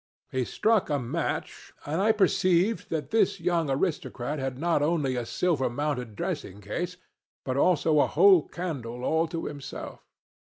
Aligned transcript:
He 0.31 0.45
struck 0.45 0.89
a 0.89 0.97
match, 0.97 1.73
and 1.85 2.01
I 2.01 2.11
perceived 2.11 2.89
that 2.89 3.11
this 3.11 3.39
young 3.39 3.69
aristocrat 3.69 4.39
had 4.39 4.57
not 4.57 4.81
only 4.81 5.15
a 5.15 5.27
silver 5.27 5.69
mounted 5.69 6.15
dressing 6.15 6.59
case 6.59 6.97
but 7.45 7.55
also 7.55 7.99
a 7.99 8.07
whole 8.07 8.47
candle 8.47 9.03
all 9.03 9.27
to 9.27 9.45
himself. 9.45 10.03